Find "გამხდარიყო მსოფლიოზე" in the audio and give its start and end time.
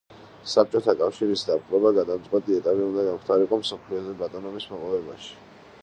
3.11-4.17